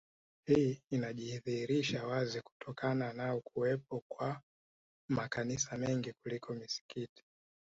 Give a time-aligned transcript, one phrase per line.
[0.47, 4.41] Hii inajidhihirisha wazi kutokana na kuwepo kwa
[5.09, 7.23] makanisa mengi kuliko misikiti